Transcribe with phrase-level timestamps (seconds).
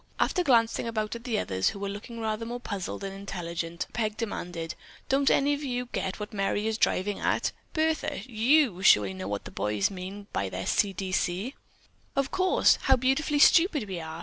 [0.19, 4.17] After glancing about at the others, who were looking rather more puzzled than intelligent, Peg
[4.17, 4.73] demanded:
[5.09, 7.51] "Don't any of you get what Merry is driving at?
[7.73, 10.91] Bertha, you surely know what the boys mean by their 'C.
[10.93, 11.11] D.
[11.11, 11.53] C.'"
[12.15, 12.79] "Of course.
[12.85, 14.19] How beautifully stupid we are!"